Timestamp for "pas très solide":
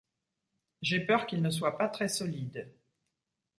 1.77-2.73